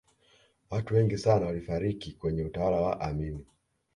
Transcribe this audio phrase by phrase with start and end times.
[0.69, 3.45] watu wengi sana walifariki kwenye utawala wa amini